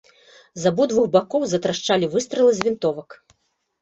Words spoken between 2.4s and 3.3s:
з вінтовак.